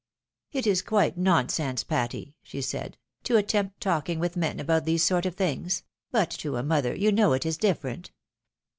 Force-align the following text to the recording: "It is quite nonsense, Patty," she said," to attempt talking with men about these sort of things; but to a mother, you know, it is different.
"It 0.51 0.65
is 0.65 0.81
quite 0.81 1.15
nonsense, 1.15 1.83
Patty," 1.83 2.35
she 2.41 2.59
said," 2.59 2.97
to 3.25 3.37
attempt 3.37 3.79
talking 3.81 4.17
with 4.17 4.35
men 4.35 4.59
about 4.59 4.83
these 4.85 5.03
sort 5.03 5.27
of 5.27 5.35
things; 5.35 5.83
but 6.09 6.31
to 6.31 6.55
a 6.57 6.63
mother, 6.63 6.95
you 6.95 7.11
know, 7.11 7.33
it 7.33 7.45
is 7.45 7.55
different. 7.55 8.09